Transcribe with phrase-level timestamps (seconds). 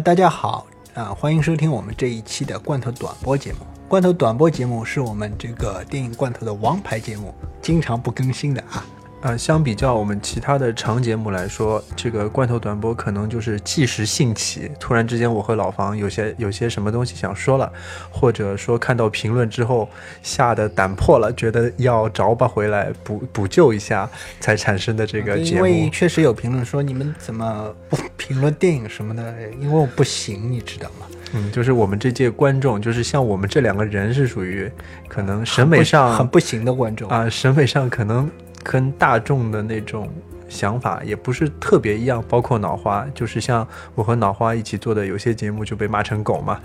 [0.00, 3.58] 大家好啊、欢迎收听我们这一期的罐头短播节目。
[3.86, 8.84] 罐头短播节目是我们这个电影罐头的王牌节目，经常不更新的啊。
[9.22, 17.70] 呃，相比较我们其他的长节目来说，这个罐头短播可能就是即时兴起，突然之间我和老房有些有些什么东西想说了，
[18.10, 19.86] 或者说看到评论之后
[20.22, 24.08] 吓得胆破了，觉得要找吧回来补补救一下
[24.40, 25.90] 才产生的这个节因为。
[25.90, 31.06] 确实有评论说你们怎么不 评论电影什么的，因为我不行，你知道吗？
[31.34, 34.70] 嗯，就是我们这届观众，就是像我们这两个人是属于
[35.08, 38.28] 可能审美上很不行的观众啊、审美上可能
[38.62, 40.08] 跟大众的那种
[40.48, 46.60] 想法也不是特别一样，包括脑花，就是像我和脑花一起做的有些节目就被骂成狗嘛。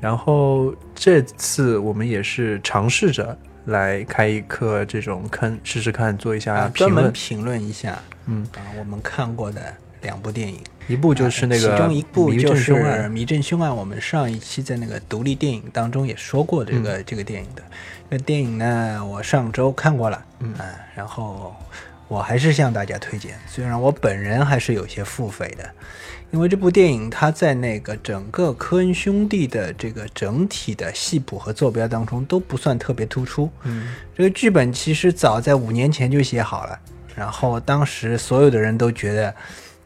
[0.00, 3.36] 然后这次我们也是尝试着
[3.66, 6.94] 来开一课这种坑，试试看做一下啊，评论。
[6.94, 10.58] 专门评论一下嗯，啊我们看过的两部电影。
[10.88, 17.62] 一部就是那个其中一部迷就是阵凶案《迷阵凶案》，我们上一期在那个独立电影当中也说过这嗯个、这个电影的。
[18.08, 20.64] 那电影呢，我上周看过了，嗯啊
[20.94, 21.54] 然后
[22.08, 25.70] 我还是向大家推荐，虽然我本人还是有些付费的，
[26.30, 33.94] 因为这部电影它在那个整个科恩兄弟的这个整体的戏谱和坐标当中都不算特别突出，嗯。
[34.16, 36.78] 这个剧本其实早在五年前就写好了，
[37.14, 39.34] 然后当时所有的人都觉得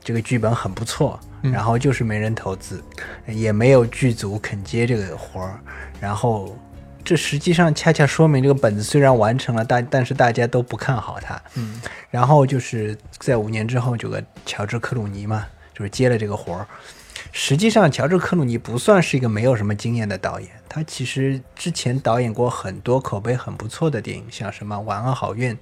[0.03, 2.83] 这个剧本很不错，然后就是没人投资，
[3.27, 5.61] 也没有剧组肯接这个活儿，
[6.01, 6.57] 然后
[7.05, 11.41] 这实际上恰恰说明这个本子虽然完成了，但但是大家都不看好它。
[11.57, 16.67] 嗯然后就是在五年之后，有个乔治克鲁尼嘛，就是接了这个活儿。
[17.31, 25.55] 实际上，乔治克鲁尼不算是一个没有什么经验的导演，他其实之前导演过很多口碑很不错的电影，像什么《晚安好运》，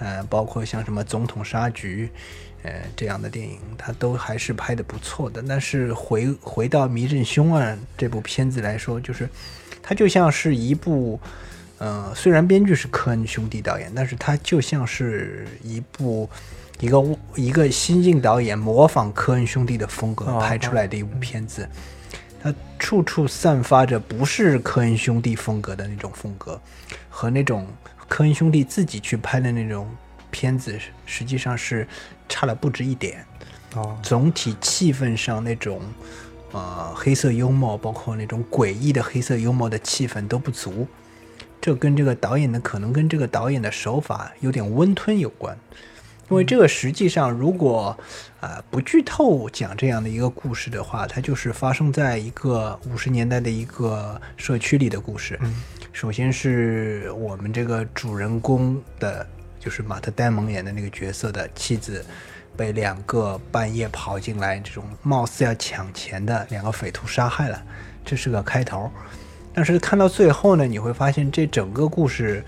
[0.00, 2.10] 呃，包括像什么《总统杀局》，
[2.68, 5.44] 呃这样的电影，他都还是拍的不错的。
[5.46, 9.28] 但是回回到《迷阵凶案》这部片子来说，就是
[9.86, 11.18] 它就像是一部。
[11.78, 16.26] 呃，虽然编剧是科恩兄弟导演，但是它就像是一部
[16.80, 17.04] 一个
[17.34, 21.68] 一个新晋导演模仿科恩兄弟的风格哦拍出来的一部片子，
[22.42, 26.58] 它处处散发着不是科恩兄弟风格的那种风格，
[27.10, 27.66] 和那种
[28.08, 29.86] 科恩兄弟自己去拍的那种
[30.30, 31.86] 片子，实际上是
[32.26, 33.22] 差了不止一点。
[33.74, 35.82] 哦总体气氛上那种，
[36.52, 40.86] 呃，黑色幽默，包括那种诡异的黑色幽默的气氛都不足。
[41.60, 45.56] 这跟这个导演的可能跟这个导演的手法有点温吞有关，
[46.30, 47.96] 因为这个实际上如果
[48.40, 55.38] 啊、呃不剧透讲这样的一个故事的话，它就是发生在一个五十年代的一个社区里的故事。
[55.42, 55.54] 嗯
[55.92, 59.26] 首先是我们这个主人公的，
[59.58, 62.04] 就是马特·戴蒙演的那个角色的妻子，
[62.56, 67.62] 被两个半夜跑进来这种貌似要抢钱的两个匪徒杀害了，
[68.04, 68.90] 这是个开头。
[69.54, 72.44] 但是看到最后呢，你会发现这整个故事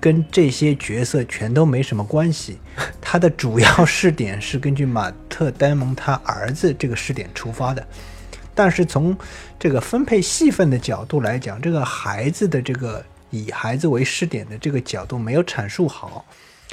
[0.00, 2.58] 跟这些角色全都没什么关系。
[3.00, 7.86] 它的主要视点是根据马特·戴蒙他儿子这个视点出发的，
[8.54, 9.16] 但是从
[9.58, 16.24] 这个分配戏份的角度来讲，这个孩子的这个以孩子为视点的这个角度没有阐述好。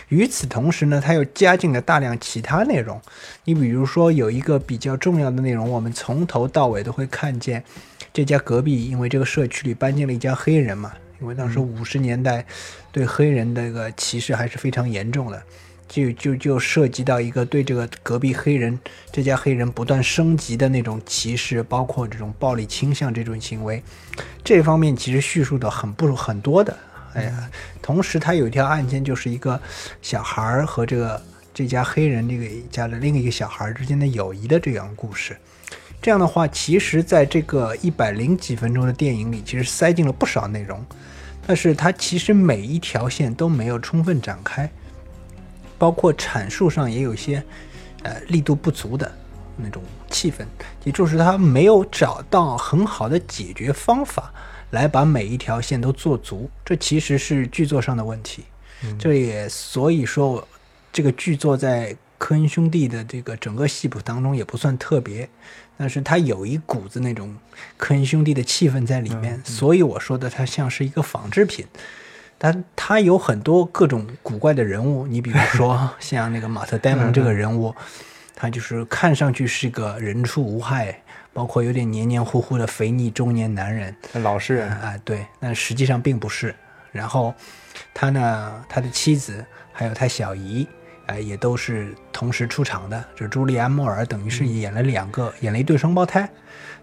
[0.08, 3.00] 与此同时呢，它又加进了大量其他内容。
[3.44, 7.64] 你比如说，有一个比较重要的内容，我们从头到尾都会看见
[8.14, 12.46] 这家隔壁，因为这个社区里搬进了一家黑人嘛，因为当时五十年代
[12.92, 15.42] 对黑人的一个歧视还是非常严重的，
[15.88, 18.80] 就就就涉及到一个对这个隔壁黑人
[19.12, 23.84] 这家黑人不断升级的那种歧视，包括这种暴力倾向这种行为，
[24.44, 26.76] 这方面其实叙述的很不很多的。
[27.14, 27.50] 哎呀，
[27.81, 29.59] 同时他有一条案件，就是一个
[30.02, 31.22] 小孩儿和这个
[31.54, 35.38] 这家黑人这个家的另一个小孩儿之间的友谊的这样故事。
[36.01, 40.86] 这样的话，其实在这个一百零几分钟的电影里，其实塞进了不少内容，
[41.45, 44.69] 但是它其实每一条线都没有充分展开，
[45.78, 47.44] 包括阐述上也有些
[48.04, 49.12] 呃力度不足的
[49.57, 50.45] 那种气氛，
[50.86, 54.33] 也就是他没有找到很好的解决方法
[54.71, 58.44] 来把每一条线都做足，这其实是剧作上的问题。
[58.98, 60.48] 这也所以说，
[60.92, 65.27] 这个剧作在科恩兄弟的这个整个戏谱当中也不算特别，
[65.77, 67.36] 但是它有一股子那种
[67.77, 71.66] 科恩兄弟的气氛在里面，所以我说的它像是一个仿制品。
[72.42, 77.75] 但它有很多各种古怪的人物，你比如说 像那个马特·戴蒙这个人物，
[78.33, 81.01] 他就是看上去是个人畜无害，
[81.34, 86.56] 包括有点黏黏糊糊的肥腻中年男人，老实人，啊，对，但实际上并不是。
[86.92, 87.34] 然后
[87.94, 90.68] 他呢，他的妻子还有他小姨，
[91.06, 93.04] 哎，也都是同时出场的。
[93.16, 96.30] 这朱莉安·莫尔等于是演了两个，演了一对双胞胎。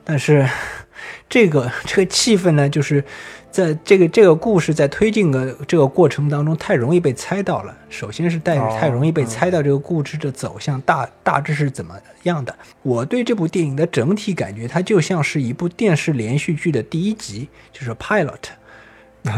[0.06, 0.48] 但是，
[1.28, 3.04] 这个这个气氛呢，就是
[3.50, 7.76] 在这个这个故事在推进的这个过程当中，太容易被猜到了。
[7.90, 12.56] 首先是太太容易被猜到这个故事的走向大大致是怎么样的。
[12.82, 18.38] 我对这部电影的整体感觉，它就像是一部电视连续剧的第一集，就是 pilot，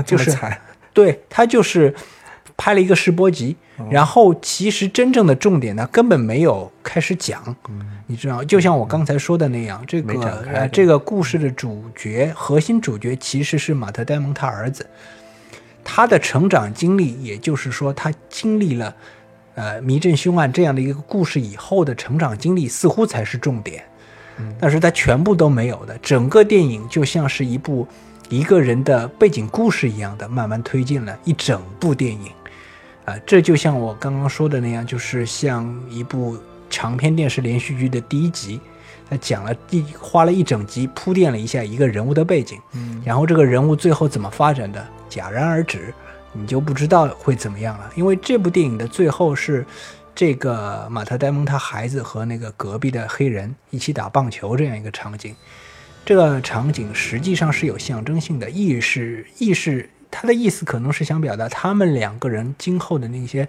[0.04, 0.36] 就是
[0.92, 1.94] 对，它就是
[2.58, 3.56] 拍了一个试播集。
[3.90, 7.56] 然后其实真正的重点呢，根本没有开始讲，
[8.06, 14.84] 你知道，就像我刚才说的那样，这个呃，这个故事的主角，核心主角其实是马特·戴蒙他儿子，
[15.84, 18.94] 他的成长经历，也就是说，他经历了
[19.54, 23.84] 呃迷阵凶案这样的一个故事以后的成长经历，似乎才是重点，
[24.58, 27.86] 但是他全部都没有的，整个电影就像是一部
[28.28, 32.32] 一个人的背景故事一样的，慢慢推进了一整部电影。
[33.08, 36.36] 啊，这就像我刚刚说的那样，就是像一部
[36.68, 38.60] 长篇电视连续剧的第一集，
[39.08, 45.94] 他讲了一花了一整集铺垫了一下一个人物的背景，嗯，然后这个人物最后怎么发展的戛然而止，
[46.34, 47.90] 你就不知道会怎么样了。
[47.94, 49.64] 因为这部电影的最后是
[50.14, 55.34] 这个马特·戴蒙他孩子和那个隔壁的黑人一起打棒球这样一个场景，
[56.04, 59.88] 这个场景实际上是有象征性的意是意识。
[60.10, 63.48] 他的意思可能是想表达他们两个人今后的那些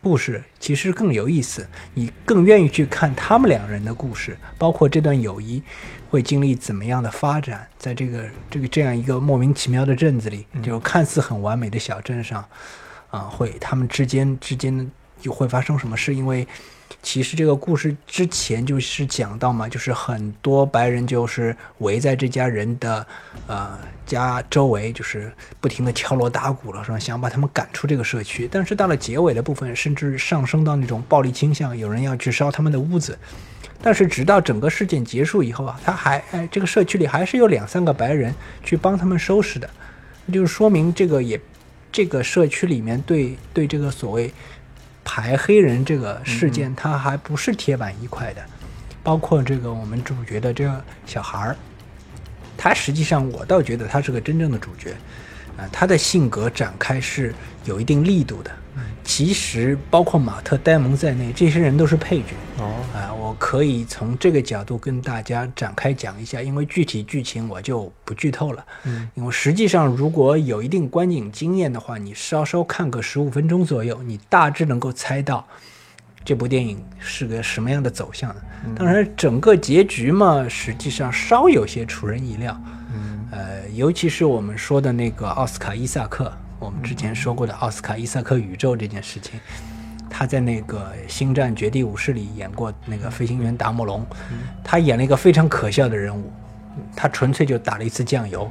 [0.00, 5.62] 故事其实更有意思，你更愿意去看他们两人的故事，包括这段友谊
[6.10, 12.44] 会经历怎么样的发展，在这个这个这样一个莫名其妙的镇子里，就看似很完美的小镇上，
[13.10, 14.90] 啊，会他们之间之间
[15.22, 16.14] 又会发生什么事？
[16.14, 16.46] 因为。
[17.02, 23.04] 其实这个故事之前就是讲到嘛，就是很多白人就是围在这家人的
[23.48, 23.76] 呃
[24.06, 26.98] 家周围，就是不停的敲锣打鼓了，是吧？
[26.98, 28.48] 想把他们赶出这个社区。
[28.50, 33.18] 但是到了结尾的部分，甚至上升到那种暴力倾向，有人要去烧他们的屋子。
[33.82, 38.32] 但是直到整个事件结束以后啊，他还哎，这个社区里还是有两三个白人
[38.62, 39.68] 去帮他们收拾的，
[40.32, 41.40] 就是说明这个也
[41.90, 44.32] 这个社区里面对对这个所谓。
[45.14, 48.42] 排黑人这个事件，他还不是铁板一块的，
[49.02, 51.56] 包括这个我们主角的这个小孩儿，
[52.56, 54.96] 他实际上我倒觉得他是个真正的主角，
[55.58, 57.34] 啊，他的性格展开是
[57.66, 58.50] 有一定力度的。
[59.04, 62.28] 其实包括马特·戴蒙在内，这些人都是配角。
[62.58, 68.64] 哦，啊，我可以从这个角度跟大家展开讲一下，因为具体剧情我就不剧透了。
[68.84, 75.46] 嗯，因为实际上如果有一定观影经验的话，你稍稍看个十五分钟左右，你大致能够猜到
[76.24, 78.36] 这部电影是个什么样的走向的。
[78.76, 82.56] 当然，整个结局嘛，实际上稍有些出人意料。
[82.94, 86.32] 嗯，呃，尤其是我们说的那个奥斯卡·伊萨克。
[86.62, 89.40] 我们之前说过的奥斯卡·伊萨克宇宙这件事情，
[90.08, 94.06] 他在那个《星战：绝地武士》里演过那个飞行员达摩龙，
[94.62, 96.32] 他演了一个非常可笑的人物，
[96.94, 98.48] 他纯粹就打了一次酱油，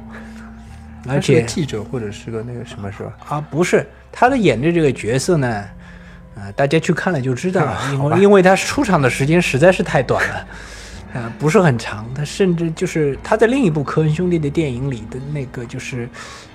[1.08, 3.12] 而且记者或者是个那个什么是吧？
[3.30, 5.64] 啊，不是，他的演的这个角色呢，
[6.34, 10.46] 呃，大家去看了就知道了， 因为因为他出场的时间实在是太短了，
[11.14, 16.06] 呃，不是很长，他甚至就是他在另一部科恩兄弟的电影里的那个就是。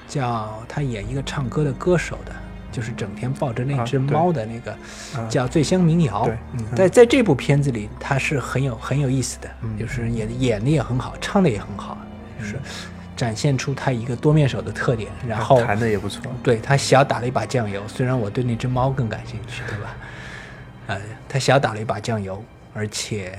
[0.08, 2.32] 叫他演一个唱歌的歌手的，
[2.72, 4.78] 就是整天抱着那只猫的那个，
[5.30, 6.30] 叫醉乡民谣。
[6.54, 9.50] 嗯，在在这部片子里，他是很有很有意思的，
[9.80, 11.98] 就是演演的也很好，唱的也很好，
[12.40, 12.56] 就是
[13.16, 15.12] 展现出他一个多面手的特点。
[15.28, 16.32] 然后弹的也不错。
[16.42, 19.96] 对他小打了一把酱油，虽然我对那只猫更感兴趣，对吧？
[20.88, 23.38] 呃，他小打了一把酱油，而且。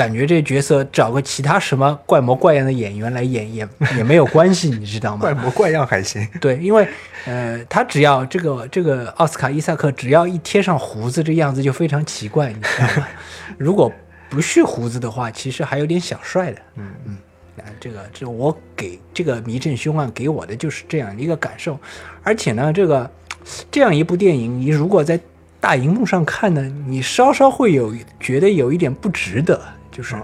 [0.00, 5.20] 感觉这角色找个其他什么怪模怪样的演员来演也也没有关系，你知道吗？
[5.20, 6.26] 怪模怪样还行。
[6.40, 6.88] 对，因为
[7.26, 13.08] 呃，他只要这个这个奥斯卡·伊萨克只要一贴上胡子，这样子就非常奇怪，你知道吗？
[13.58, 13.92] 如果
[14.30, 16.62] 不蓄胡子的话，其实还有点小帅的。
[16.76, 17.18] 嗯嗯，
[17.58, 21.78] 啊，这个这我给这个《迷阵凶案》给我的就是这样一个感受，
[22.22, 23.10] 而且呢，这个
[23.70, 25.20] 这样一部电影，你如果在
[25.60, 29.60] 大荧幕上看呢，你稍稍会有觉得有一点不值得。
[29.90, 30.16] 就是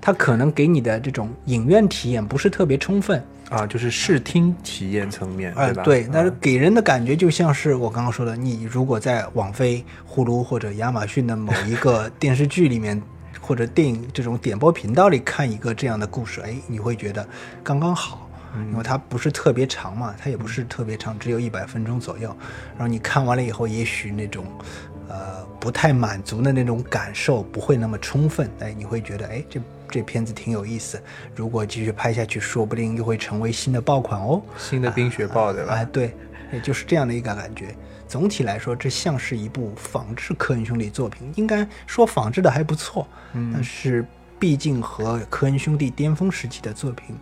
[0.00, 5.82] 它可能给你的这种影院体验不是特别充分啊，就是视听体验层面，对吧？
[5.82, 13.00] 对，但是给人的感觉就像是我刚刚说的，你如果在网飞、呼噜或者亚马逊的某一个电视剧里面，
[13.40, 17.28] 或者电影这种点播频道里看一个这样的故事，哎，你会觉得
[17.64, 18.30] 刚刚好，
[18.70, 22.28] 因为它不是特别长嘛，它也不是特别长，只有一百分钟左右。
[22.78, 24.46] 然后你看完了以后，也许那种。
[25.10, 31.02] 呃，不太满足的那种感受不会那么充分，哎，你会觉得，哎，这这片子挺有意思，
[31.34, 35.74] 如果继续拍下去，说不定又会成为新的爆款哦，新的冰雪暴，对吧？
[35.74, 36.14] 哎，对，
[36.52, 37.74] 也就是这样的一个感觉。
[38.06, 44.04] 总体来说，这像是一部仿制科恩兄弟作品，应该说仿制的还不错，嗯但是
[44.38, 47.16] 毕竟和科恩兄弟巅峰时期的作品，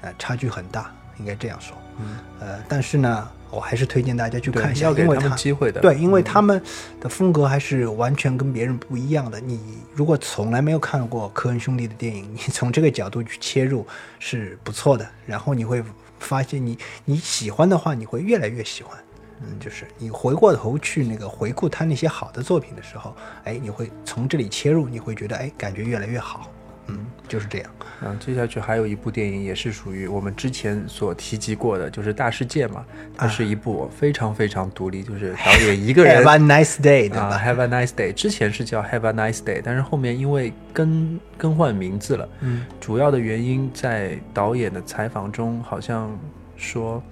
[0.00, 1.76] 呃，差距很大，应该这样说。
[1.98, 5.80] 嗯，呃，但是呢，我还是推荐大家去看一下，要给他们机会的。
[5.80, 6.60] 对，因为他们
[6.98, 9.38] 的风格还是完全跟别人不一样的。
[9.38, 9.60] 你
[9.94, 13.86] 如果从来没有看过科恩兄弟的电影，你从这个角度去切入
[14.18, 15.06] 是不错的。
[15.26, 15.84] 然后你会
[16.18, 18.98] 发现你，你喜欢的话，你会越来越喜欢。
[19.42, 26.50] 嗯，就是你回过头去那个回顾他那些好的作品的时候，哎，你会从这里切入，你会觉得哎，感觉越来越好。
[26.86, 26.98] 嗯，
[27.28, 27.70] 就是这样。
[28.04, 32.84] 嗯，接下去还有一部电影也是属于我们之前所提及过的，就是《大世界》嘛。
[33.16, 38.12] 它是一部非常非常独立，就是导演一个人 Have a nice day，对啊？，Have a nice day。
[38.12, 46.10] 之前是叫 Have a nice day，但是后面因为更更换名字了，嗯，主要的原因在导演的采访中好像
[46.56, 47.02] 说。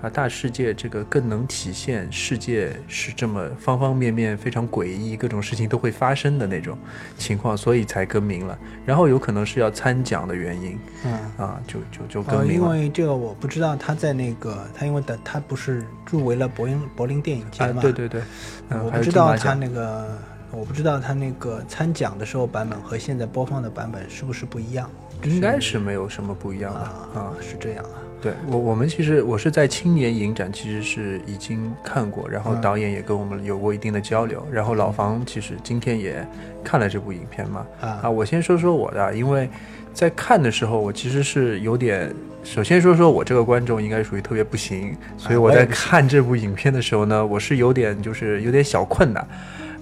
[0.00, 6.78] 啊，大世界这个更能体现世界是这么方方面面非常诡异，各种事情都会发生的那种
[7.16, 8.56] 情况，所以才更名了。
[8.86, 11.12] 然后有可能是要参奖的原因嗯。
[11.36, 12.76] 啊，就就就更名了。
[12.76, 18.22] 因为这个我不知道他在那个他因为的他不是入围了柏林柏林电影节啊，嘛，对对对，
[18.68, 20.18] 嗯，我不知道他那个
[20.50, 24.88] 我不知道他那个参奖的时候版本和现在播放的版本是不是不一样？
[25.24, 27.34] 应该是没有什么不一样的啊啊。
[27.40, 36.26] 是这样啊，对我，我们其实我是在青年影展其实是已经看过，然后嗯导演也跟我们有过一定的交流，然后老房其实今天也
[36.64, 37.66] 看了这部影片嘛。
[37.80, 39.48] 啊啊，我先说说我的，因为
[39.92, 49.26] 在看的时候，我其实是有点，首先说说我这个观众应该属于特别不行，所以我在看这部影片的时候呢，我是有点就是有点小困难。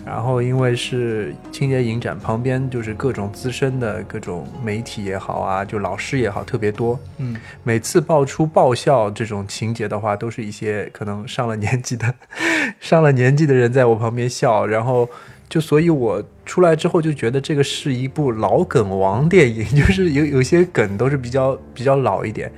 [0.06, 6.96] 然后因为是青年影展旁边就是各种资深的各种媒体也好啊，就老师也好，特别多。
[7.18, 12.14] 嗯每次爆出爆笑这种情节的话，都是一些可能上了年纪的
[12.78, 15.08] 上了年纪的人在我旁边笑，然后
[15.48, 22.48] 就所以，我出来之后就觉得这个是一部老梗王电影，就是有有些梗都是比较比较老一点，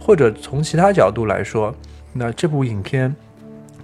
[0.00, 1.72] 或者从其他角度来说，
[2.12, 3.14] 那这部影片。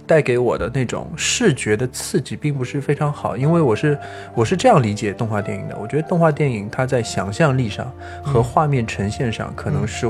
[0.05, 3.97] 带给我的那种视觉的刺激并不是非常好，因为我是
[4.33, 5.77] 我是这样理解动画电影的。
[5.77, 7.91] 我觉得动画电影它在想象力上
[8.23, 10.09] 和画面呈现上，可能是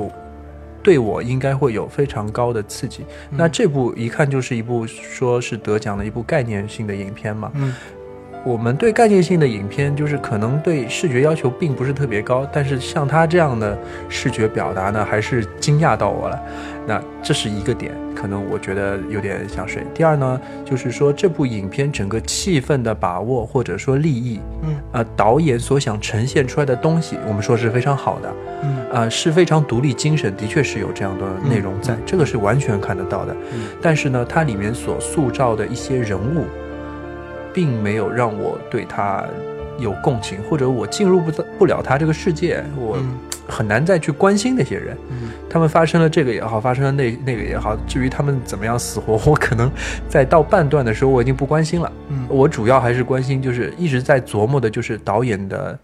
[0.82, 3.06] 对我应该会有非常高的刺激。
[3.30, 7.52] 那这部一看就是一部说是得奖的一部概念性的影片嘛。
[7.54, 7.74] 嗯
[8.46, 13.78] 我们对概念性的影片，就是可能对视觉要求并不是特别高，但是像他这样的
[14.10, 16.40] 视觉表达呢，还是惊讶到我了。
[16.86, 19.82] 那这是一个点，可能我觉得有点想睡。
[19.94, 28.34] 第二呢，就是说这部影片整个气氛的把握，或者说立意，嗯啊、导演所想呈现出来的东西，我们说是非常好的，
[28.64, 33.34] 嗯啊、是非常独立精神，的确是有这样的内容在，嗯这个是完全看得到的。
[33.54, 36.44] 嗯但是呢，它里面所塑造的一些人物，
[37.54, 39.24] 并没有让我对他
[39.78, 43.18] 有共情，或者我进入不到不了他这个世界，我嗯
[43.48, 44.98] 很难再去关心那些人。
[45.10, 49.70] 嗯他们发生了这个也好，发生了那那个也好，至于他们怎么样死活，我可能
[50.10, 51.92] 在到半段的时候我已经不关心了。
[52.10, 55.78] 嗯我主要还是关心，就是一直在琢磨的，就是导演的，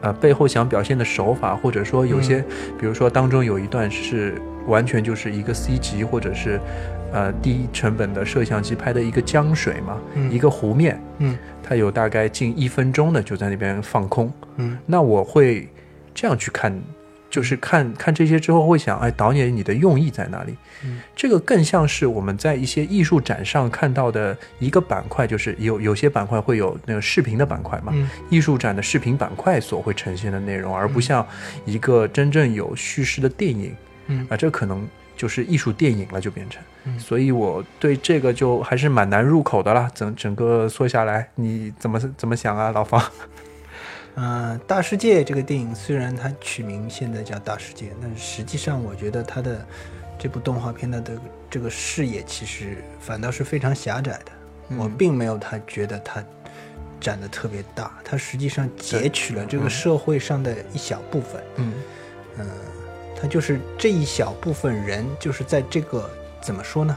[0.00, 2.44] 呃，背后想表现的手法，或者说有些，
[2.78, 6.60] 比如说当中有一段是完全就是一个 C 级，或者是
[7.12, 11.36] 呃低成本的摄像机拍的一个江水嘛，嗯一个湖面，嗯。
[11.62, 14.76] 它有大概近一分钟的就在那边放空，嗯。
[14.86, 15.68] 那我会
[16.12, 16.76] 这样去看，
[17.30, 20.56] 就是看看这些之后会想，哎，导演你的用意在哪里？
[20.84, 21.00] 嗯。
[21.14, 28.08] 这个更像是我们在一些艺术展上看到的一个板块，就是有有些板块会有那个视频的板块嘛，嗯。
[28.30, 31.24] 艺术展的视频板块所会呈现的内容，而不像
[31.64, 33.72] 一个真正有叙事的电影
[34.08, 34.26] 嗯。
[34.28, 34.84] 啊，这可能
[35.20, 36.62] 就是艺术电影了，就变成。
[36.84, 39.90] 嗯所以我对这个就还是蛮难入口的啦。
[39.94, 42.98] 整整个说下来，你怎么怎么想啊，老方？
[44.16, 49.62] 呃，《大世界》这个电影虽然它取名现在叫《大世界》，但是实际上我觉得它的
[50.18, 54.32] 这部动画片的这个这个视野其实反倒是非常狭窄的。
[54.78, 56.24] 我嗯并没有他觉得它
[56.98, 61.42] 展得特别大，它实际上截取了这个嗯社会上的一小部分。
[61.56, 61.74] 嗯
[62.38, 62.46] 嗯，
[63.20, 66.08] 它就是这一小部分人，就是在这个
[66.40, 66.96] 怎么说呢？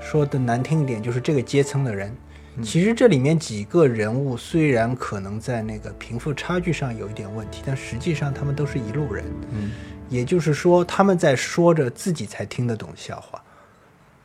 [0.00, 2.08] 说的难听一点，就是这个阶层的人。
[2.56, 9.24] 嗯其实这里面几个人物虽然可能在那个贫富差距上有一点问题，但实际上他们都是一路人。
[9.50, 9.72] 嗯
[10.08, 13.42] 也就是说，他们在说着自己才听得懂的笑话。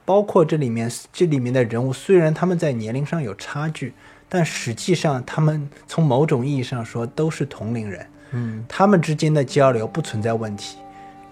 [0.06, 3.94] 包括这里面这里面的人物，虽然他们在年龄上有差距，
[4.27, 8.06] 但实际上他们从某种意义上说都是同龄人。
[8.32, 10.77] 嗯他们之间的交流不存在问题，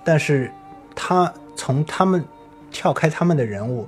[0.08, 0.50] 但是
[0.96, 2.24] 他从他们
[2.72, 3.86] 跳开他们的人物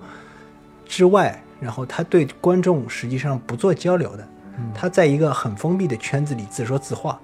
[0.86, 4.28] 之外，然后他对观众实际上不做交流的，
[4.76, 7.18] 他在一个很封闭的圈子里自说自话，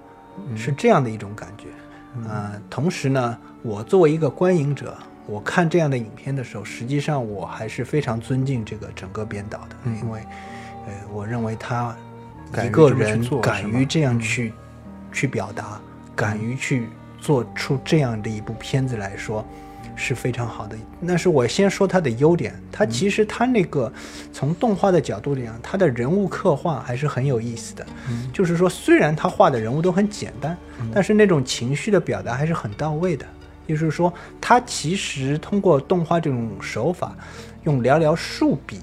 [0.56, 1.66] 是这样的一种感觉。
[2.26, 10.24] 呃，同时呢，我作为一个观影者，我看这样的影片的时候，实际上我还是非常尊敬这个整个编导的，因为，
[10.86, 11.94] 呃，我认为他
[12.64, 14.54] 一个人敢于这样去、
[15.12, 15.78] 去表达，
[16.14, 16.88] 敢于去
[17.26, 19.44] 做出这样的一部片子来说，
[19.96, 20.76] 是非常好的。
[21.00, 23.92] 那是我先说它的优点，它其实它那个
[24.32, 27.84] 从动画的角度来讲，它的人物刻画还是很有意思的。
[28.32, 30.56] 就是说，虽然他画的人物都很简单，
[30.94, 33.26] 但是那种情绪的表达还是很到位的。
[33.66, 37.16] 就是说，他其实通过动画这种手法，
[37.64, 38.78] 用寥寥数笔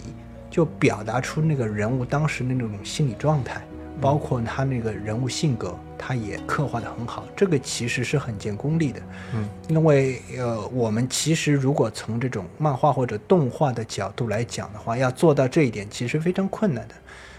[0.52, 3.62] 就表达出那个人物当时的那种心理状态，
[4.02, 5.74] 包括他那个人物性格，
[6.06, 7.26] 他也刻画的很好。
[7.36, 9.02] 这个其实是很见功力的。
[9.34, 16.96] 嗯，因为呃，我们其实如果从这种漫画或者动画的角度来讲的话，要做到这一点其实非常困难的。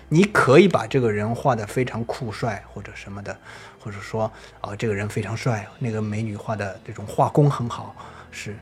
[0.09, 3.37] 你可以把这个人画得非常酷帅或者什么的，
[3.83, 4.30] 或者说
[4.61, 7.94] 啊、这个人非常帅，那个美女画的这种画工很好，
[8.30, 8.54] 是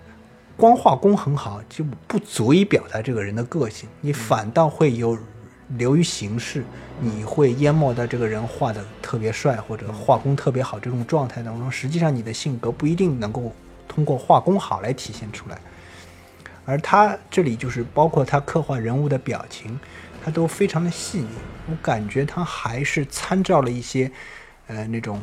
[0.56, 5.18] 光画工很好就不足以表达这个人的个性，你反倒会有
[5.79, 6.64] 流于形式，
[7.00, 13.52] 你会淹没到这个人画的特别帅或者画工特别好这种状态当中，实际上你的性格不一定能够
[13.88, 15.59] 通过画工好来体现出来。
[16.64, 19.79] 而他这里就是包括他刻画人物的表情，
[20.25, 21.29] 他都非常的细腻。
[21.69, 24.11] 我感觉他还是参照了一些，
[24.67, 25.21] 呃，那种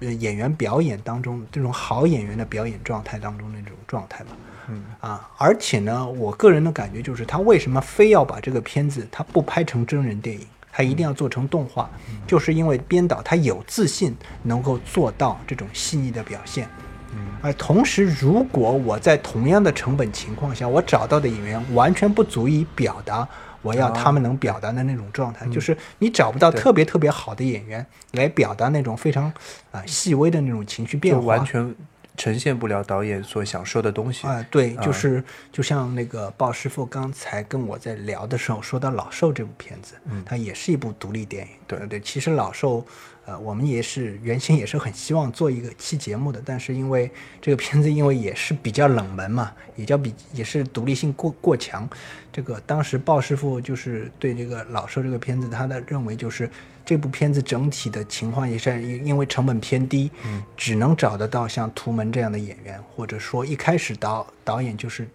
[0.00, 4.30] 呃演员表演当中这种好演员的表演状态当中的那种状态吧。
[4.68, 11.88] 嗯啊，而且呢，我个人的感觉就是，他为什么非要把这个片子他不拍成真人电影，他一定要做成动画，
[12.26, 16.68] 就是因为编导他有自信能够做到这种细腻的表现。
[17.14, 23.26] 嗯而同时，如果我在同样的成本情况下，我找到的演员完全不足以表达
[23.66, 29.24] 我要他们能表达的那种状态，就是你找不到特别特别好的演员来表达那种非常
[29.72, 31.74] 啊、细微的那种情绪变就化，完全
[32.16, 34.26] 呈现不了导演所想说的东西。
[34.26, 34.82] 啊、对，啊。
[34.82, 40.22] 就是就像那个鲍师傅刚才跟我在聊的时候说到《老兽》这部片子，嗯。
[40.24, 41.52] 它也是一部独立电影。
[41.66, 41.78] 对。
[41.86, 42.78] 对，其实《老兽》
[43.26, 47.10] 呃，我们也是原先也是很希望做一个期节目的，但是因为
[47.42, 51.88] 这个片子因为也是比较冷门嘛，也叫比也是独立性过过强，
[52.32, 56.48] 这个当时鲍师傅就是对这个《老兽》这个片子，他的认为就是
[56.84, 60.40] 这部片子整体的情况也是因因为成本偏低，嗯。
[60.56, 65.06] 只能找得到像图门这样的演员，或者说一开始导导演就是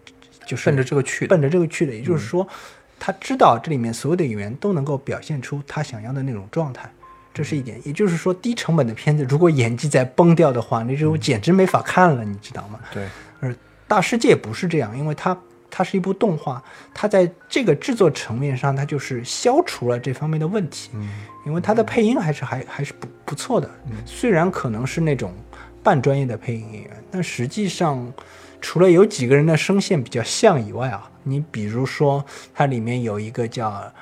[0.46, 1.34] 就是奔着这个去的。
[1.34, 2.46] 奔着这个去的，也就是说，
[2.98, 6.90] 他知道这里面所有的演员都能够表现出他想要的那种状态，
[7.32, 7.80] 这是一点。
[7.84, 12.78] 也就是说，低成本的片子如果演技再崩掉的话，那就简直没法看了，你知道吗？
[12.92, 13.06] 对，
[13.40, 13.54] 而
[13.86, 15.36] 大世界不是这样，因为它
[15.70, 20.90] 它是一部动画，它在这个制作层面上，它就是消除了这方面的问题。
[20.94, 21.08] 嗯
[21.44, 23.68] 因为它的配音还是还还是不不错的，
[24.06, 25.34] 虽然可能是那种
[25.82, 28.12] 半专业的配音演员，但实际上
[28.60, 33.92] 除了有几个人的声线比较像以外啊，你比如说它里面有一个叫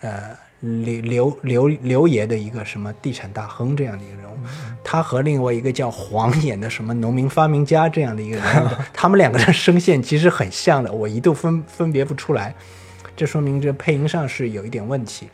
[0.00, 4.36] 呃刘刘刘刘爷的一个什么地产大亨这样的一个人物，
[4.82, 12.54] 他和另外一个叫黄演的什么农民发明家这样的一个人物， 他们两个的声线其实很像的，我一度分分别不出来。
[13.14, 15.26] 这说明这配音上是有一点问题，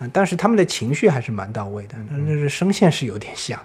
[0.00, 3.56] 嗯、但是他们的情绪还是蛮到位的，但是声线是有点像，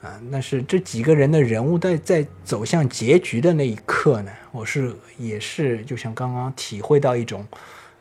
[0.00, 7.46] 啊、但是这几个人的人物在在走向结局的那一刻呢，我是也是就像刚刚体会到一种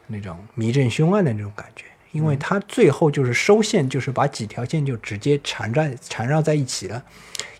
[0.07, 1.83] 那种迷阵凶案的那种感觉，
[2.17, 7.03] 因为它最后就是收线，就是把几条线就直接缠在缠绕在一起了，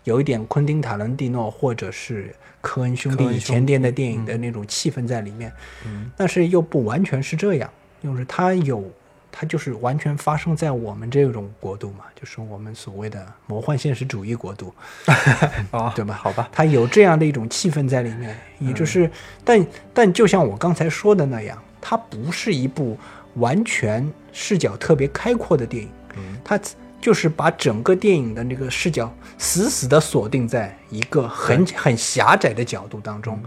[0.02, 5.52] 有一点昆汀塔伦蒂诺或者是科恩兄弟以前电的电影的那种气氛在里面，
[5.86, 6.10] 嗯。
[6.16, 7.70] 但是又不完全是这样，
[8.02, 8.84] 就是它有，
[9.30, 14.74] 它就是完全发生在我们这种国度嘛，就是我们所谓的魔幻现实主义国度，
[15.70, 16.14] 哦，对吧？
[16.14, 19.08] 好吧，它有这样的一种气氛在里面，也就是，
[19.44, 22.98] 但但就像我刚才说的那样，它不是一部
[23.38, 26.22] 完全视角特别开阔的电影，嗯。
[26.44, 26.58] 它
[27.00, 33.40] 就是把整个电影的那个视角死死的锁定在一个很很狭窄的角度当中。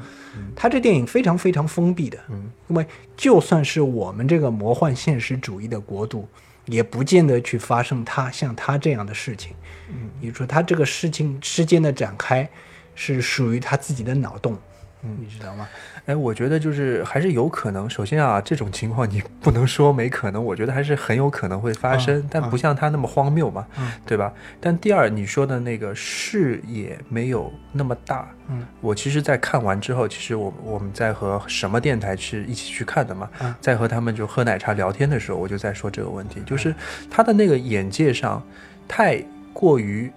[0.55, 2.49] 它这电影非常非常封闭的，嗯。
[2.69, 2.85] 因为
[3.17, 6.27] 就算是我们这个魔幻现实主义的国度，
[6.65, 9.53] 也不见得去发生它像它这样的事情。
[9.89, 12.49] 嗯，也就是说，它这个事情之间的展开
[12.95, 14.57] 是属于他自己的脑洞，
[15.01, 15.67] 你知道吗？
[16.05, 17.89] 哎，我觉得就是还是有可能。
[17.89, 24.31] 首先啊，这种情况你不能说没可能，我觉得还是很有可能会发生，啊但不像他那么荒谬嘛，嗯对吧？
[24.59, 28.27] 但第二，你说的那个视野没有那么大。
[28.49, 36.73] 嗯，我其实，在看完之后，其实我我们在和什么电台是一起去看的嘛，嗯在和他们就喝奶茶聊天的时候，我就在说这个问题，就是
[37.09, 38.41] 他的那个眼界上
[38.87, 40.11] 太过于。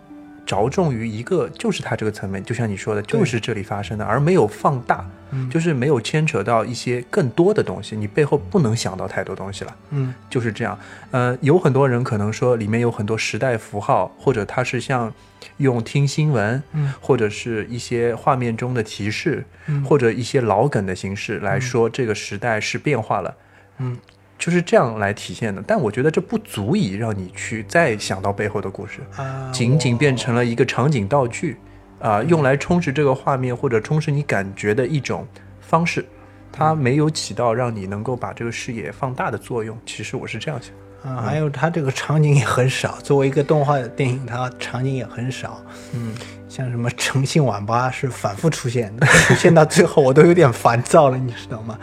[0.47, 5.05] 着重于一个，就是它这个层面，就像你说的，就是这里发生的，而没有放大。
[5.31, 5.49] 嗯。
[5.51, 10.15] 就是没有牵扯到一些更多的东西，你背后不能想到太多东西了，嗯。
[10.29, 10.79] 就是这样。
[11.11, 15.13] 呃，有很多人可能说里面有很多时代符号，或者它是像
[15.57, 16.93] 用听新闻，嗯。
[17.01, 19.83] 或者是一些画面中的提示，嗯。
[19.85, 23.35] 或者一些老梗的形式来说这个时代是变化了，
[23.79, 23.97] 嗯，
[24.39, 25.63] 就是这样来体现的。
[25.67, 29.01] 但我觉得这不足以让你去再想到背后的故事。
[29.17, 31.57] 啊，仅仅变成了一个场景道具，
[32.01, 35.27] 啊、用来充实这个画面或者充实你感觉的一种
[35.61, 36.05] 方式，
[36.53, 39.79] 它没有起到让你能够把这个视野放大的作用。
[39.87, 40.73] 其实我是这样想。
[41.05, 45.63] 啊，还有它这个场景也很少，作为一个动画电影，它场景也很少。
[45.93, 46.15] 嗯，
[46.49, 51.79] 像什么诚信网吧是反复出现的，出现到最后我都有点烦躁了，你知道吗？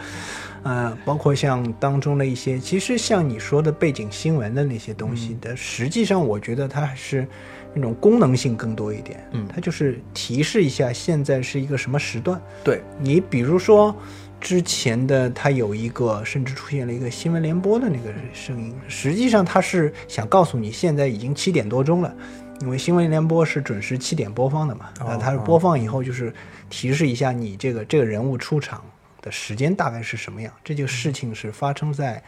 [0.63, 7.27] 呃，包括像当中的一些，其实像你说的背景新闻的那些东西的，实际上我觉得它还是
[7.73, 9.27] 那种功能性更多一点。
[9.31, 12.39] 嗯它就是提示一下现在是一个什么时段。
[12.63, 13.95] 对，你比如说
[14.39, 22.15] 之前的，它有一个甚至出现了一个新闻联播的那个声音，实际上它是想告诉你现在已经七点多钟了，
[22.61, 26.33] 因为新闻联播是准时七点播放的嘛，哦那它是播放以后就是
[26.69, 28.83] 提示一下你这个这个人物出场
[29.21, 32.21] 的时间大概是什么样，这件事情是发生在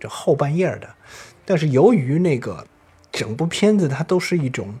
[0.00, 0.88] 这后半夜的，
[1.44, 2.66] 但是由于那个
[3.10, 4.74] 整部片子它都是一种。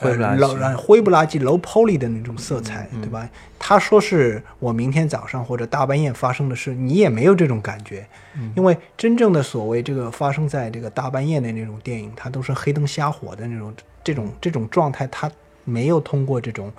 [0.00, 3.28] 灰不拉几呃老灰不拉几、low poly 的那种色彩，嗯对吧？
[3.58, 15.30] 他说是我明天早上或者大半夜发生的事，你也没有这种感觉，嗯因为真正的所谓这个发生在这个大半夜的那种电影，它都是黑灯瞎火的那种，这种这种状态，它
[15.64, 16.72] 没有通过这种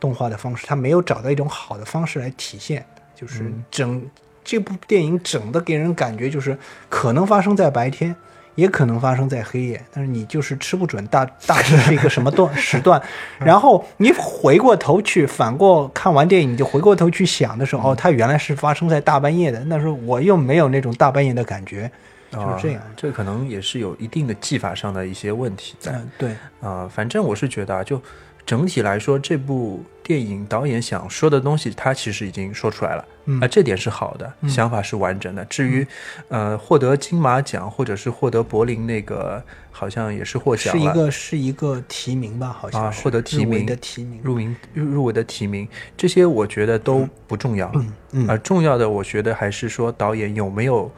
[0.00, 2.84] 动画的方式，它没有找到一种好的方式来体现，
[3.20, 4.02] 就是嗯整、
[4.44, 6.56] 这部电影整的给人感觉就是
[6.88, 8.14] 可能发生在白天。
[8.56, 13.00] 也可能发生在黑夜，但是你就是吃不准大大致是一个什么段 时段，
[13.38, 21.90] 然后你回过头去，反过看完电影，你就回过头去想的时候，哦，它原来是发生在大半夜的，那时候我又没有那种大半夜的感觉，
[22.32, 22.88] 就是这样啊。
[22.96, 25.92] 这可能也是有一定的技法上的一些问题在。
[25.92, 28.02] 嗯，对，啊、反正我是觉得啊，就
[28.46, 35.44] 整体来说，这部电影导演想说的东西，他其实已经说出来了，嗯啊、这点是好的，想法是完整的。
[35.44, 35.86] 至于，
[36.28, 50.90] 呃，获得金马奖或者是获得柏林那个，好像也是获奖了，是一个是一个提名吧，好像是啊获得提名的提名，入名入入围的提名，这些我觉得都不重要，嗯嗯而重要的，我觉得还是说导演有没有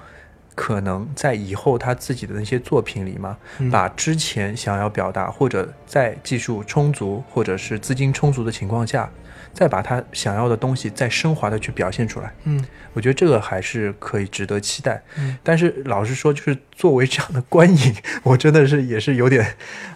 [0.54, 9.10] 可能在以后他自己的那些作品里嘛，嗯把之前想要表达或者在技术充足或者是资金充足的情况下，
[9.54, 12.32] 再把他想要的东西再升华的去表现出来。
[12.44, 12.62] 嗯
[12.94, 15.02] 我觉得这个还是可以值得期待。
[15.16, 19.54] 嗯但是老实说，就是作为这样的观影， 我真的是也是有点，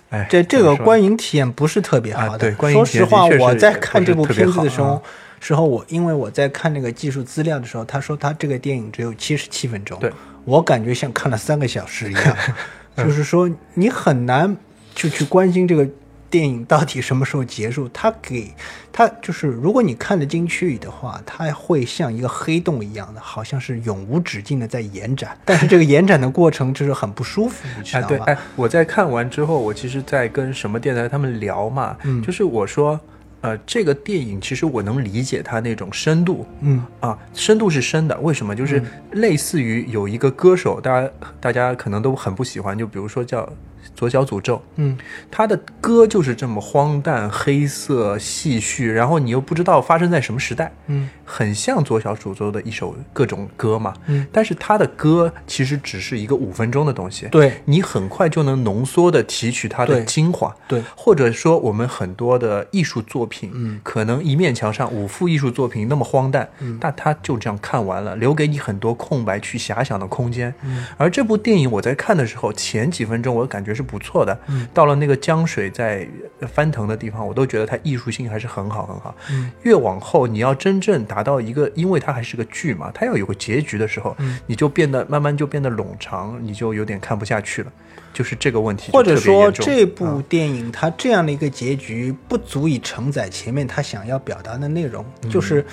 [0.08, 2.32] 哎，这这个观影体验不是特别好的。
[2.32, 5.02] 啊对观影体说实话，我在看这部片子的时候好
[5.36, 10.12] 啊，时候我因为我在看那个技术资料的时候，他说他这个电影只有七十七分钟，对
[10.44, 12.36] 我感觉像看了三个小时一样，
[12.96, 14.56] 就是说你很难
[14.94, 15.88] 就去关心这个
[16.28, 17.88] 电影到底什么时候结束。
[17.90, 18.52] 他给
[18.92, 28.32] 他就是，如果你看得进去的话，它会像一个黑洞一样的，好像是永无止境的在延展，但是这个延展的过程就是很不舒服，你知哎，对，道吧？
[28.32, 32.98] 哎，我在看完之后，我其实，在跟什么电台他们聊嘛，嗯就是我说，
[33.42, 38.56] 呃，这个电影其实我能理解它那种深度嗯啊，深度是深的，为什么？
[38.56, 43.48] 就是类似于有一个歌手，大家大家可能都很不喜欢，就比如说叫
[43.96, 44.96] 左小诅咒，嗯。
[45.28, 51.08] 他的歌就是这么荒诞、黑色、戏谑，然后你又不知道发生在什么时代，嗯。
[51.24, 57.60] 很像左小诅咒的一首各种歌嘛，嗯，但是他的歌其实只是一个五分钟的东西，对。
[57.64, 66.78] 你很快就能浓缩的提取它的精华，对，或者说我们很多的艺术作品，嗯，可能一面墙上五幅艺术作品那么荒诞，嗯。
[66.80, 70.54] 但他就这样看完了，留给你很多空白去遐想的空间。
[70.62, 70.86] 嗯。
[70.96, 74.66] 而这部电影我在看的时候，前几分钟我感觉是不错的，嗯。
[74.74, 76.06] 到了那个江水在
[76.48, 79.14] 翻腾的地方，我都觉得它艺术性还是很好很好。
[79.30, 79.50] 嗯。
[79.62, 84.38] 越往后，你要真正达到一个，因为它还是个剧嘛，它要有个结局的时候，嗯。
[84.46, 87.72] 你就变得慢慢就变得冗长，你就有点看不下去了，
[88.12, 95.64] 就是这个问题或者说这部啊电影它这样的一个结局不足以承载前面他想要表达的内容，就是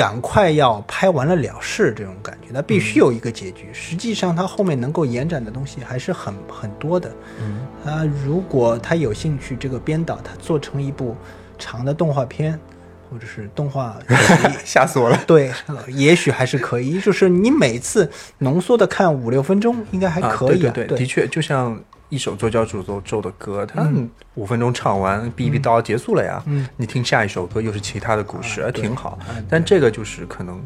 [0.00, 3.68] 赶快要拍完了了事这种感觉，它必须有一个结局。
[3.70, 7.12] 实际上，它后面能够延展的东西还是很很多的。
[7.38, 11.14] 嗯，啊，如果他有兴趣，这个编导他做成一部
[11.58, 12.58] 长的动画片，
[13.10, 14.14] 或者是动画集
[14.64, 15.20] 吓死我了。
[15.28, 16.98] 对，呃也许还是可以。
[16.98, 20.72] 就是你每次浓缩的看五六分钟，应该还可以、啊。
[20.72, 21.78] 对对对，的确，就像
[22.10, 23.88] 一首作叫诅咒咒的歌，他
[24.34, 26.42] 五分钟唱完，哔哔叨结束了呀。
[26.46, 29.46] 嗯，你听下一首歌又是其他的故事，挺好嗯。
[29.48, 30.60] 但这个就是可能，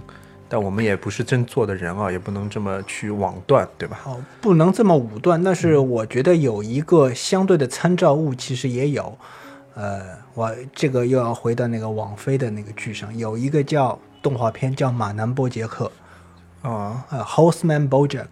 [0.49, 4.01] 但我们也不是真做的人啊，也不能这么去网断，对吧？
[4.07, 9.17] 哦，不能这么武断，但是我觉得有一个相对的参照物，其实也有。
[9.75, 10.01] 呃，
[10.33, 15.91] 我这个又要回到那个网飞的那个剧上，有一个叫动画片叫《马南波杰克》，
[16.71, 18.23] 啊，呃，《Horseman BoJack》。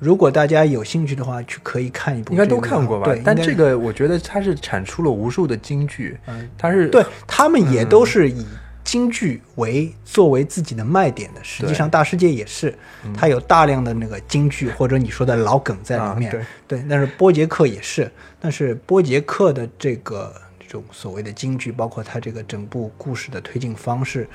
[0.00, 3.22] 如果大家有兴趣的话，去可以看一部、应该都看过吧对，？
[3.22, 6.18] 但这个我觉得它是产出了无数的京剧，
[6.56, 8.46] 它是对他们也嗯都是以
[8.82, 11.44] 京剧为作为自己的卖点的。
[11.44, 12.74] 实际上，大世界也是，
[13.14, 16.30] 它有大量的那个京剧或者你说的老梗在里面。
[16.30, 16.32] 啊
[16.66, 18.10] 对对，但是波杰克也是，
[18.40, 24.26] 但是波杰克的这个这种所谓的京剧，包括他这个整部故事的推进方式，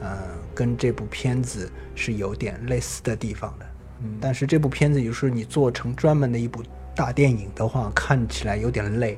[0.00, 0.16] 呃，
[0.54, 3.66] 跟这部片子是有点类似的地方的。
[4.02, 6.62] 嗯但是这部片子有时候你做成专门的一部
[6.94, 9.16] 大电影的话，看起来有点累，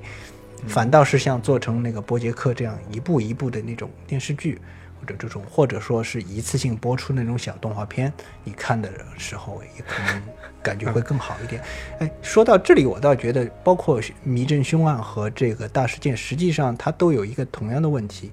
[0.67, 4.59] 反倒是像做成那个波杰克这样一部一部的那种电视剧，
[5.01, 8.13] 或者这种或者说是一次性播出那种小动画片，
[8.45, 10.23] 你看的时候也可能
[10.63, 11.63] 感觉会更好一点。
[12.01, 18.31] 哎，说到这里，我倒觉得，包括《迷阵凶案》和这个大事件，实际上它都有一个同样的问题。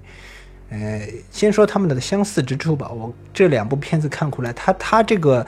[0.70, 2.90] 呃，先说他们的相似之处吧。
[2.90, 5.46] 我这两部片子看过来，它它这个，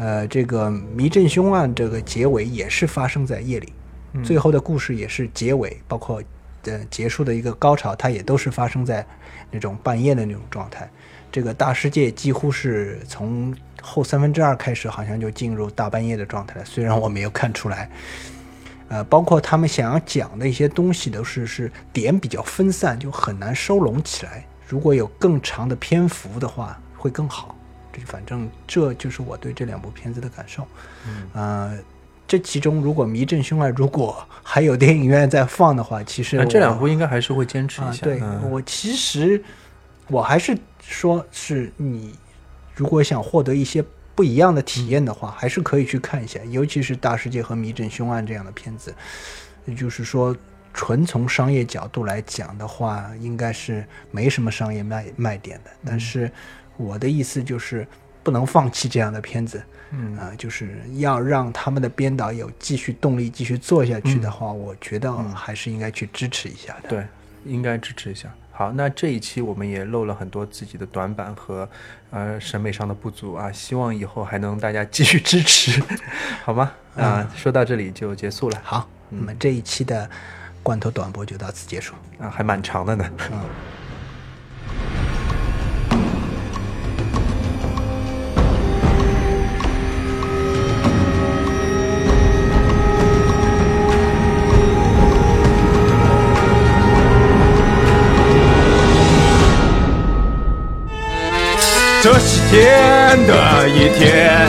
[0.00, 3.70] 呃，这个《迷阵凶案》这个结尾也是发生在夜里，
[4.24, 6.22] 最后的故事也是结尾，包括
[6.62, 9.06] 呃结束的一个高潮，它也都是发生在
[9.50, 10.88] 那种半夜的那种状态。
[11.30, 16.64] 这个大世界几乎是从后三分之二开始，好像就进入大半夜的状态了。
[16.64, 17.90] 虽然我没有看出来，
[18.88, 24.46] 呃，包括他们想要讲的一些东西都是是点比较分散，就很难收拢起来。
[24.66, 27.54] 如果有更长的篇幅的话，会更好。
[27.92, 30.66] 这反正这就是我对这两部片子的感受。
[31.06, 31.78] 嗯，呃，
[32.26, 38.04] 这其中如果《迷阵凶案》如果还有电影院在放的话，其实这两部应该还是会坚持一啊，下。
[38.04, 39.42] 对、嗯我其实
[40.08, 42.14] 我还是说是你
[42.74, 48.94] 如果想获得一些不一样的体验的话，还是可以去看一下，尤其是《大世界》和《迷阵凶案》这样的片子，
[49.66, 50.36] 也就是说。
[50.72, 55.70] 纯从商业角度来讲的话，应该是没什么商业卖卖点的。
[55.84, 56.30] 但是
[56.80, 57.86] 我的意思就是，
[58.22, 66.88] 不能放弃这样的片子，嗯啊、就是要让他们的编导有继续动力继续做下去的话，我觉得还是应该去支持一下的。
[66.88, 67.06] 对，
[67.44, 68.32] 应该支持一下。
[68.50, 71.68] 好，那这一期我们也漏了很多自己的短板和
[72.10, 75.82] 呃审美上的不足啊，希望以后还能大家继续支持，
[76.44, 76.72] 好吗？
[76.96, 80.08] 啊、说到这里就结束了好，那么这一期的
[80.62, 81.94] 罐头短播就到此结束。
[82.18, 83.10] 啊，还蛮长的呢。
[102.02, 104.48] 这是天的一天，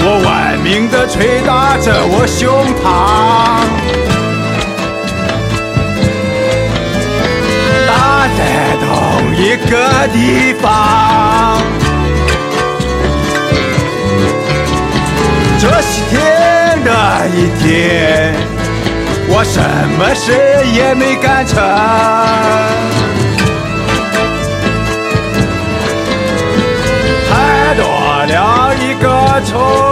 [0.00, 2.84] 我玩命的捶打着我胸膛，
[7.86, 8.86] 打在同
[9.36, 9.72] 一个
[10.12, 11.62] 地方。
[15.60, 16.90] 这是天的
[17.36, 18.34] 一天，
[19.28, 19.62] 我什
[19.96, 20.32] 么事
[20.74, 21.54] 也没干成。
[29.56, 29.85] 个